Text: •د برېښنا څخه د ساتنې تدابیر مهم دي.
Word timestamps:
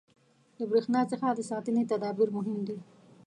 •د 0.57 0.59
برېښنا 0.69 1.01
څخه 1.11 1.27
د 1.33 1.39
ساتنې 1.51 1.83
تدابیر 1.91 2.29
مهم 2.37 2.59
دي. 2.67 2.77